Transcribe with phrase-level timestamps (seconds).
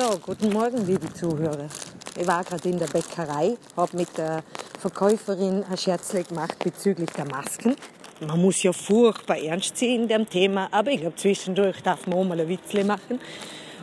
[0.00, 1.66] So, guten Morgen, liebe Zuhörer.
[2.16, 4.44] Ich war gerade in der Bäckerei, habe mit der
[4.78, 7.74] Verkäuferin ein Scherzle gemacht bezüglich der Masken.
[8.20, 12.16] Man muss ja furchtbar ernst sehen in dem Thema, aber ich glaube, zwischendurch darf man
[12.16, 13.18] auch mal ein Witzle machen.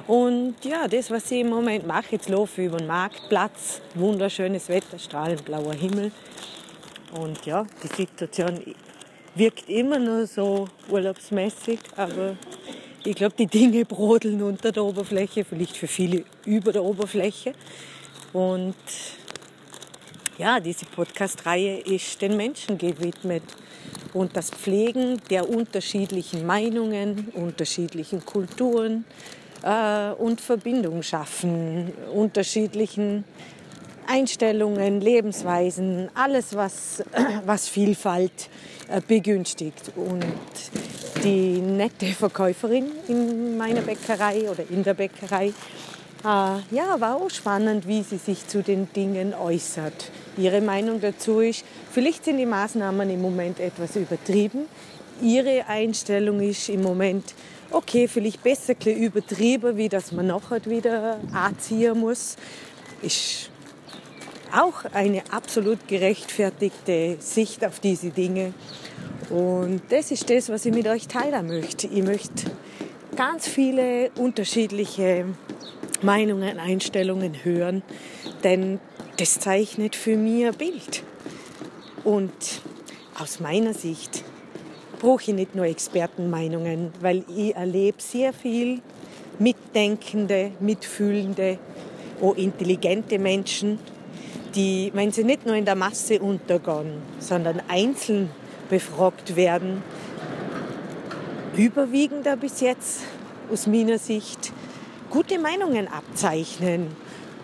[0.08, 4.70] Und ja, das, was ich im Moment mache, jetzt laufe ich über den Marktplatz, wunderschönes
[4.70, 6.14] Wetter, strahlend blauer Himmel.
[7.20, 8.62] Und ja, die Situation
[9.36, 12.38] wirkt immer nur so urlaubsmäßig, aber
[13.06, 17.54] ich glaube, die Dinge brodeln unter der Oberfläche, vielleicht für viele über der Oberfläche.
[18.34, 18.76] Und
[20.38, 23.44] ja, diese Podcast-Reihe ist den Menschen gewidmet.
[24.14, 29.06] Und das Pflegen der unterschiedlichen Meinungen, unterschiedlichen Kulturen
[29.62, 33.24] äh, und Verbindungen schaffen, unterschiedlichen
[34.08, 37.04] Einstellungen, Lebensweisen, alles, was,
[37.46, 38.50] was Vielfalt
[38.88, 39.92] äh, begünstigt.
[39.96, 40.26] Und
[41.26, 45.54] die nette Verkäuferin in meiner Bäckerei oder in der Bäckerei, äh,
[46.24, 50.12] ja, war auch spannend, wie sie sich zu den Dingen äußert.
[50.38, 54.68] Ihre Meinung dazu ist, vielleicht sind die Maßnahmen im Moment etwas übertrieben.
[55.22, 57.34] Ihre Einstellung ist im Moment,
[57.72, 62.36] okay, vielleicht besser übertrieben, wie dass man nachher wieder anziehen muss.
[63.02, 63.50] Ist
[64.54, 68.54] auch eine absolut gerechtfertigte Sicht auf diese Dinge.
[69.30, 71.88] Und das ist das, was ich mit euch teilen möchte.
[71.88, 72.52] Ich möchte
[73.16, 75.26] ganz viele unterschiedliche
[76.02, 77.82] Meinungen, Einstellungen hören,
[78.44, 78.80] denn
[79.18, 81.04] das zeichnet für mich ein Bild.
[82.04, 82.62] Und
[83.20, 84.24] aus meiner Sicht
[85.00, 88.82] brauche ich nicht nur Expertenmeinungen, weil ich erlebe sehr viel
[89.40, 91.58] mitdenkende, mitfühlende,
[92.22, 93.80] auch intelligente Menschen,
[94.56, 98.30] die, wenn sie nicht nur in der Masse untergehen, sondern einzeln
[98.70, 99.82] befragt werden,
[101.56, 103.02] überwiegender bis jetzt
[103.52, 104.52] aus meiner Sicht
[105.10, 106.88] gute Meinungen abzeichnen.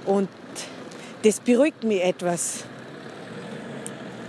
[0.06, 0.30] Und
[1.24, 2.64] das beruhigt mich etwas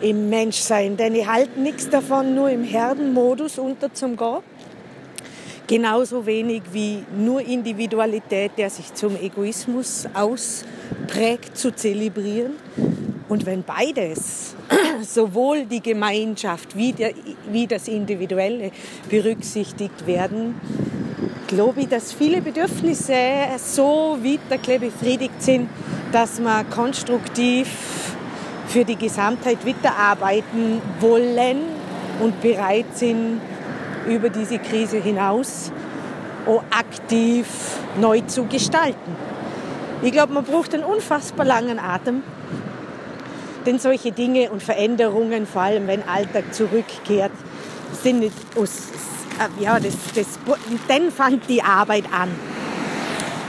[0.01, 4.43] im Menschsein, denn ich halte nichts davon, nur im Herdenmodus unterzugehen.
[5.66, 12.53] Genauso wenig wie nur Individualität, der sich zum Egoismus ausprägt, zu zelebrieren.
[13.32, 14.54] Und wenn beides,
[15.00, 17.12] sowohl die Gemeinschaft wie, der,
[17.50, 18.72] wie das Individuelle
[19.09, 20.54] berücksichtigt werden,
[21.47, 23.15] glaube ich, dass viele Bedürfnisse
[23.56, 25.71] so weiter befriedigt sind,
[26.12, 27.69] dass man konstruktiv
[28.66, 31.62] für die Gesamtheit weiterarbeiten wollen
[32.21, 33.41] und bereit sind,
[34.06, 35.72] über diese Krise hinaus
[36.44, 37.47] auch aktiv
[37.98, 39.16] neu zu gestalten.
[40.03, 42.22] Ich glaube, man braucht einen unfassbar langen Atem,
[43.67, 47.33] denn solche Dinge und Veränderungen, vor allem wenn Alltag zurückkehrt,
[48.03, 48.89] sind nicht aus,
[49.39, 50.27] äh, ja, das, das,
[50.89, 52.31] dann fängt die Arbeit an.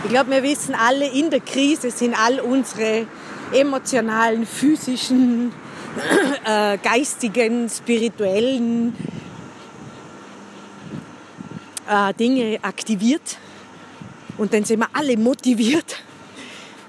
[0.04, 3.08] Ich glaube, wir wissen alle, in der Krise sind all unsere
[3.54, 5.54] emotionalen, physischen,
[6.46, 8.96] äh, geistigen, spirituellen
[11.90, 13.38] äh, Dinge aktiviert.
[14.38, 16.04] Und dann sind wir alle motiviert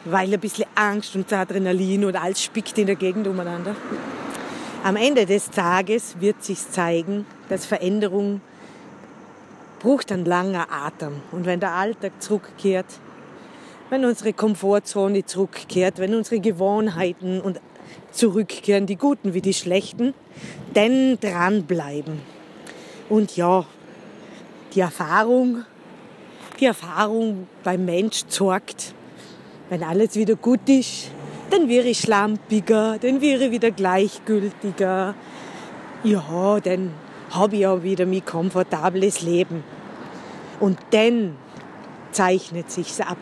[0.04, 3.74] weil ein bisschen Angst und Adrenalin und alles spickt in der Gegend umeinander.
[4.82, 8.40] Am Ende des Tages wird sich zeigen, dass Veränderung
[9.78, 11.20] braucht ein langer Atem.
[11.32, 12.86] Und wenn der Alltag zurückkehrt,
[13.90, 17.60] wenn unsere Komfortzone zurückkehrt, wenn unsere Gewohnheiten und
[18.10, 20.14] zurückkehren, die guten wie die schlechten,
[20.72, 22.20] dann dranbleiben.
[23.08, 23.66] Und ja,
[24.74, 25.64] die Erfahrung,
[26.60, 28.94] die Erfahrung beim Mensch sorgt,
[29.70, 31.10] wenn alles wieder gut ist,
[31.50, 35.14] dann wäre ich schlampiger, dann wäre ich wieder gleichgültiger.
[36.02, 36.92] Ja, dann
[37.30, 39.64] habe ich ja wieder mein komfortables Leben.
[40.60, 41.36] Und dann
[42.12, 43.18] zeichnet sich's ab,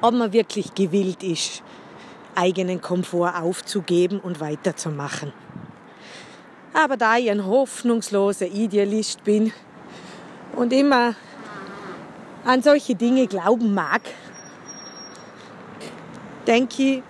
[0.00, 1.62] ob man wirklich gewillt ist,
[2.34, 5.32] eigenen Komfort aufzugeben und weiterzumachen.
[6.72, 9.52] Aber da ich ein hoffnungsloser Idealist bin
[10.56, 11.14] und immer
[12.44, 14.02] an solche Dinge glauben mag,
[16.46, 17.02] denke ich,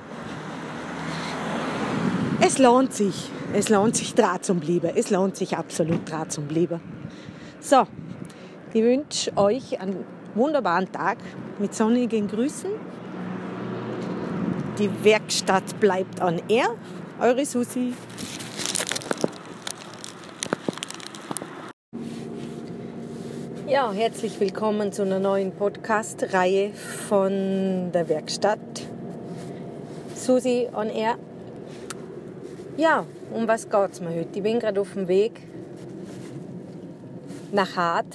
[2.40, 3.30] es lohnt sich.
[3.52, 4.90] Es lohnt sich Draht zum Bleiben.
[4.94, 6.80] Es lohnt sich absolut Draht zum Bleiben.
[7.60, 7.86] So,
[8.72, 10.04] ich wünsche euch einen
[10.34, 11.18] wunderbaren Tag
[11.58, 12.70] mit sonnigen Grüßen.
[14.78, 16.74] Die Werkstatt bleibt on air.
[17.20, 17.92] Eure Susi.
[23.68, 28.58] Ja, herzlich willkommen zu einer neuen Podcast-Reihe von der Werkstatt
[30.30, 31.16] Susi on Air.
[32.76, 33.04] Ja,
[33.34, 34.28] um was geht es mir heute?
[34.32, 35.40] Ich bin gerade auf dem Weg
[37.50, 38.14] nach Hart,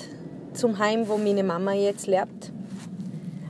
[0.53, 2.53] zum Heim, wo meine Mama jetzt lebt.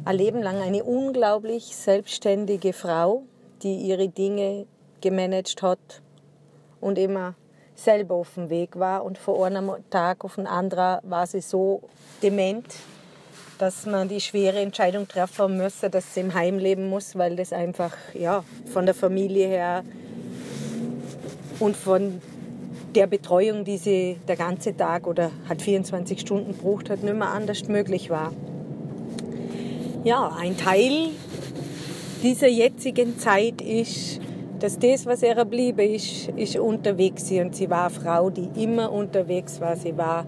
[0.03, 3.21] ein Leben lang eine unglaublich selbstständige Frau,
[3.61, 4.65] die ihre Dinge
[4.99, 6.01] gemanagt hat
[6.81, 7.35] und immer
[7.75, 9.05] selber auf dem Weg war.
[9.05, 11.81] Und von einem Tag auf den anderen war sie so
[12.23, 12.65] dement,
[13.57, 17.53] dass man die schwere Entscheidung treffen müsste, dass sie im Heim leben muss, weil das
[17.53, 19.83] einfach ja, von der Familie her
[21.59, 22.21] und von
[22.95, 27.29] der Betreuung, die sie der ganze Tag oder hat 24 Stunden braucht hat, nicht mehr
[27.29, 28.33] anders möglich war.
[30.03, 31.09] Ja, ein Teil
[32.23, 34.19] dieser jetzigen Zeit ist,
[34.59, 38.49] dass das, was ihr bliebe, ist, ist unterwegs sie und sie war eine Frau, die
[38.63, 39.75] immer unterwegs war.
[39.75, 40.25] Sie war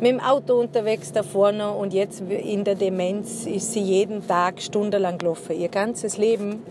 [0.00, 4.60] mit dem Auto unterwegs da vorne und jetzt in der Demenz ist sie jeden Tag
[4.60, 5.58] stundenlang gelaufen.
[5.58, 6.62] Ihr ganzes Leben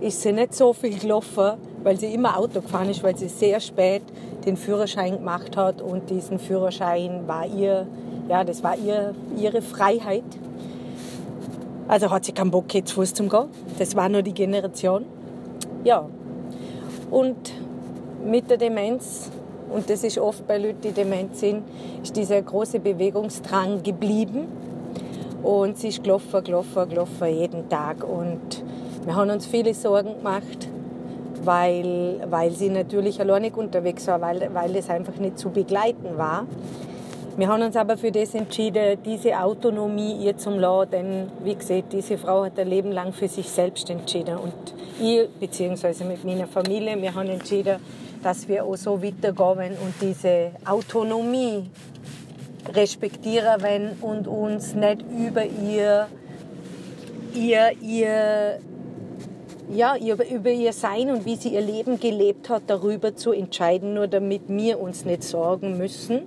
[0.00, 3.60] ist sie nicht so viel gelaufen, weil sie immer Auto gefahren ist, weil sie sehr
[3.60, 4.02] spät
[4.44, 7.86] den Führerschein gemacht hat und diesen Führerschein war ihr,
[8.28, 10.24] ja, das war ihr, ihre Freiheit.
[11.88, 13.46] Also hat sie keinen Bock jetzt Fuß zum Gehen.
[13.78, 15.04] Das war nur die Generation.
[15.84, 16.08] Ja.
[17.10, 17.36] Und
[18.24, 19.30] mit der Demenz,
[19.70, 21.62] und das ist oft bei Leuten, die dement sind,
[22.02, 24.46] ist dieser große Bewegungsdrang geblieben.
[25.42, 28.04] Und sie ist gelaufen, gelaufen, gelaufen jeden Tag.
[28.04, 28.62] Und
[29.04, 30.68] wir haben uns viele Sorgen gemacht,
[31.44, 36.46] weil, weil sie natürlich alleinig unterwegs war, weil, weil es einfach nicht zu begleiten war.
[37.36, 41.92] Wir haben uns aber für das entschieden, diese Autonomie ihr zum lassen, denn wie gesagt,
[41.92, 46.46] diese Frau hat ein Leben lang für sich selbst entschieden und ich, beziehungsweise mit meiner
[46.46, 47.78] Familie, wir haben entschieden,
[48.22, 51.70] dass wir auch so weitergehen und diese Autonomie
[52.74, 56.08] respektieren wollen und uns nicht über ihr,
[57.34, 58.58] ihr, ihr
[59.70, 64.06] ja, über ihr Sein und wie sie ihr Leben gelebt hat, darüber zu entscheiden, nur
[64.06, 66.22] damit wir uns nicht sorgen müssen.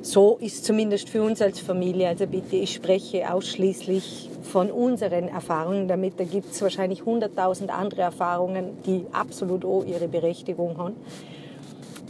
[0.00, 2.08] So ist zumindest für uns als Familie.
[2.08, 6.18] Also bitte, ich spreche ausschließlich von unseren Erfahrungen damit.
[6.18, 10.96] Da gibt es wahrscheinlich hunderttausend andere Erfahrungen, die absolut auch ihre Berechtigung haben.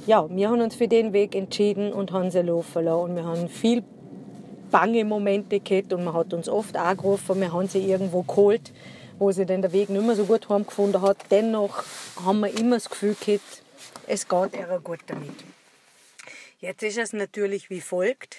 [0.06, 2.86] Ja, wir haben uns für den Weg entschieden und haben sie lassen.
[2.88, 3.82] Und wir haben viel
[4.70, 8.70] bange Momente gehabt und man hat uns oft angerufen, wir haben sie irgendwo geholt
[9.18, 11.16] wo sie dann den Weg nicht mehr so gut heimgefunden hat.
[11.30, 11.82] Dennoch
[12.24, 13.62] haben wir immer das Gefühl gehabt,
[14.06, 15.57] es geht ihr gut damit.
[16.60, 18.38] Jetzt ist es natürlich wie folgt.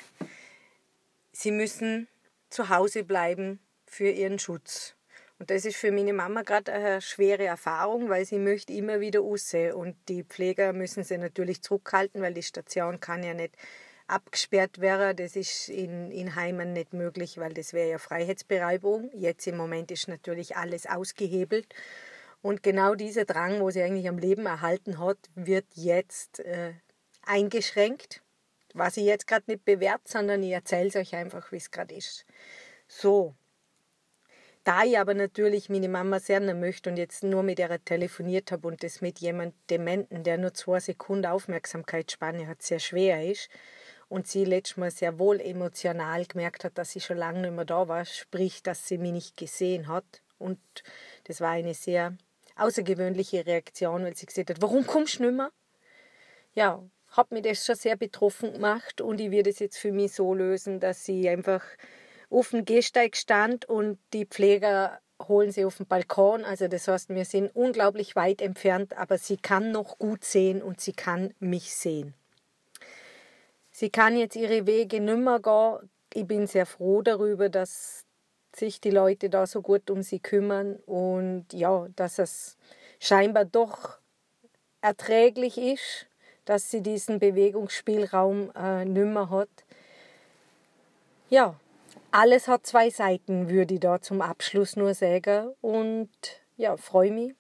[1.32, 2.10] Sie müssen
[2.50, 4.96] zu Hause bleiben für ihren Schutz.
[5.40, 9.22] Und das ist für meine Mama gerade eine schwere Erfahrung, weil sie möchte immer wieder
[9.22, 9.54] raus.
[9.74, 13.56] Und die Pfleger müssen sie natürlich zurückhalten, weil die Station kann ja nicht
[14.08, 15.16] abgesperrt wäre.
[15.16, 19.12] Das ist in, in Heimen nicht möglich, weil das wäre ja Freiheitsberaubung.
[19.14, 21.74] Jetzt im Moment ist natürlich alles ausgehebelt.
[22.42, 26.74] Und genau dieser Drang, wo sie eigentlich am Leben erhalten hat, wird jetzt äh,
[27.30, 28.22] eingeschränkt.
[28.74, 31.96] Was ich jetzt gerade nicht bewährt, sondern ich erzähle es euch einfach, wie es gerade
[31.96, 32.26] ist.
[32.88, 33.36] So.
[34.64, 38.68] Da ich aber natürlich meine Mama sehr möchte und jetzt nur mit ihr telefoniert habe
[38.68, 43.50] und das mit jemandem Dementen, der nur zwei Sekunden Aufmerksamkeitsspanne hat, sehr schwer ist,
[44.10, 47.66] und sie letztes Mal sehr wohl emotional gemerkt hat, dass sie schon lange nicht mehr
[47.66, 50.22] da war, sprich, dass sie mich nicht gesehen hat.
[50.40, 50.60] Und
[51.26, 52.18] das war eine sehr
[52.56, 55.52] außergewöhnliche Reaktion, weil sie gesagt hat, warum kommst du nicht mehr?
[56.54, 56.84] Ja,
[57.20, 60.34] hat mich das schon sehr betroffen gemacht und ich werde es jetzt für mich so
[60.34, 61.64] lösen, dass sie einfach
[62.30, 66.46] auf dem Gehsteig stand und die Pfleger holen sie auf den Balkon.
[66.46, 70.80] Also das heißt, wir sind unglaublich weit entfernt, aber sie kann noch gut sehen und
[70.80, 72.14] sie kann mich sehen.
[73.70, 75.90] Sie kann jetzt ihre Wege nimmer gehen.
[76.14, 78.06] Ich bin sehr froh darüber, dass
[78.56, 82.58] sich die Leute da so gut um sie kümmern und ja, dass es
[83.00, 84.00] scheinbar doch
[84.82, 86.08] erträglich ist,
[86.50, 89.50] dass sie diesen Bewegungsspielraum äh, nimmer hat.
[91.30, 91.54] Ja,
[92.10, 95.54] alles hat zwei Seiten, würde ich da zum Abschluss nur sagen.
[95.62, 96.10] Und
[96.58, 97.36] ja, freue mich,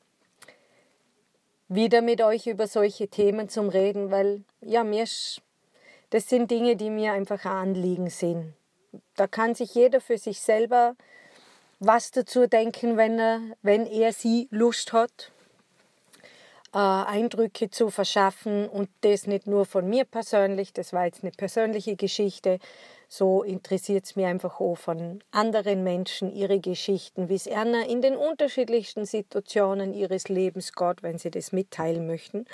[1.69, 5.05] wieder mit euch über solche Themen zu reden, weil ja, mir
[6.11, 8.53] das sind Dinge, die mir einfach ein Anliegen sind.
[9.15, 10.95] Da kann sich jeder für sich selber
[11.79, 15.31] was dazu denken, wenn er, wenn er sie Lust hat,
[16.73, 21.31] äh, Eindrücke zu verschaffen und das nicht nur von mir persönlich, das war jetzt eine
[21.31, 22.59] persönliche Geschichte,
[23.07, 28.01] so interessiert es mir einfach auch von anderen Menschen ihre Geschichten, wie es einer in
[28.01, 32.45] den unterschiedlichsten Situationen ihres Lebens geht, wenn sie das mitteilen möchten.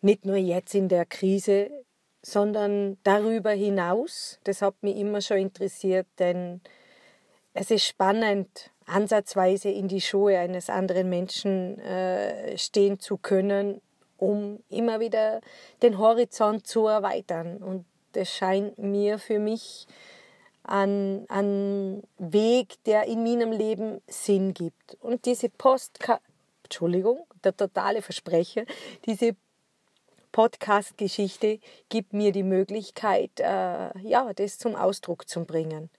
[0.00, 1.70] Nicht nur jetzt in der Krise,
[2.22, 4.38] sondern darüber hinaus.
[4.44, 6.60] Das hat mich immer schon interessiert, denn
[7.54, 13.80] es ist spannend, ansatzweise in die Schuhe eines anderen Menschen äh, stehen zu können,
[14.18, 15.40] um immer wieder
[15.82, 17.58] den Horizont zu erweitern.
[17.58, 19.86] Und das scheint mir für mich
[20.64, 24.96] einen, einen Weg, der in meinem Leben Sinn gibt.
[25.00, 25.98] Und diese Post,
[26.64, 28.64] Entschuldigung, der totale Versprecher,
[29.06, 29.34] diese
[30.30, 35.90] Podcast-Geschichte gibt mir die Möglichkeit, äh, ja, das zum Ausdruck zu bringen.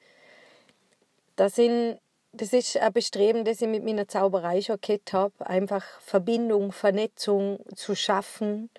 [1.35, 1.99] Das, sind,
[2.31, 7.59] das ist ein Bestreben, das ich mit meiner Zauberei schon gehabt habe, einfach Verbindung, Vernetzung
[7.75, 8.69] zu schaffen,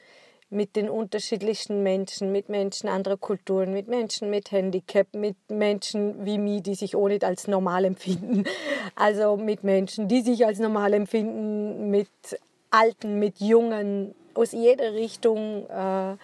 [0.51, 6.39] mit den unterschiedlichsten Menschen, mit Menschen anderer Kulturen, mit Menschen mit Handicap, mit Menschen wie
[6.39, 8.45] mir, die sich nicht als normal empfinden.
[8.97, 12.09] Also mit Menschen, die sich als normal empfinden, mit
[12.71, 15.69] Alten, mit Jungen, aus jeder Richtung.
[15.69, 16.17] Äh,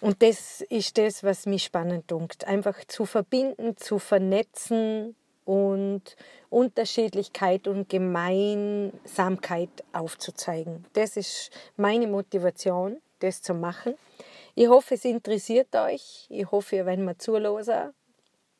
[0.00, 2.44] und das ist das, was mich spannend dunkt.
[2.46, 6.16] Einfach zu verbinden, zu vernetzen und
[6.50, 10.84] Unterschiedlichkeit und Gemeinsamkeit aufzuzeigen.
[10.92, 13.94] Das ist meine Motivation das zu machen.
[14.54, 16.26] Ich hoffe, es interessiert euch.
[16.28, 17.94] Ich hoffe, wenn wir zuhören,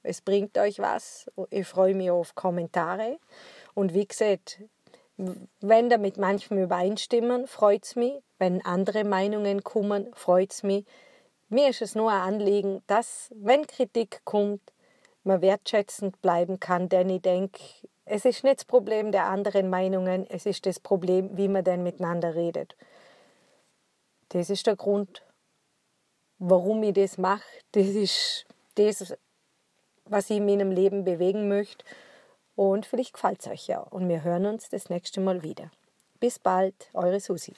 [0.03, 1.31] es bringt euch was.
[1.51, 3.19] Ich freue mich auf Kommentare.
[3.75, 4.63] Und wie gesagt,
[5.61, 8.15] wenn damit manchmal übereinstimmen, freut es mich.
[8.39, 10.85] Wenn andere Meinungen kommen, freut es mich.
[11.49, 14.63] Mir ist es nur ein Anliegen, dass, wenn Kritik kommt,
[15.25, 17.61] man wertschätzend bleiben kann, denn ich denke,
[18.05, 21.83] es ist nicht das Problem der anderen Meinungen, es ist das Problem, wie man denn
[21.83, 22.77] miteinander redet.
[24.31, 25.23] Das ist der Grund,
[26.39, 27.45] warum ich das mache.
[27.73, 29.15] Das ist das,
[30.07, 31.85] was ich in meinem Leben bewegen möchte.
[32.57, 33.81] Und vielleicht gefällt es euch ja.
[33.81, 35.71] Und wir hören uns das nächste Mal wieder.
[36.19, 37.53] Bis bald, eure Susi.